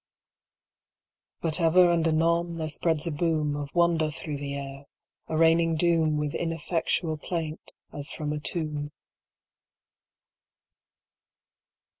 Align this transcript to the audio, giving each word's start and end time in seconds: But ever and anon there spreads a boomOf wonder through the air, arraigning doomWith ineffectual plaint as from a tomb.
But 1.41 1.61
ever 1.61 1.91
and 1.91 2.07
anon 2.07 2.57
there 2.57 2.69
spreads 2.69 3.05
a 3.05 3.11
boomOf 3.11 3.71
wonder 3.75 4.09
through 4.09 4.37
the 4.37 4.55
air, 4.55 4.85
arraigning 5.29 5.77
doomWith 5.77 6.33
ineffectual 6.33 7.17
plaint 7.17 7.71
as 7.93 8.11
from 8.11 8.33
a 8.33 8.39
tomb. 8.39 8.89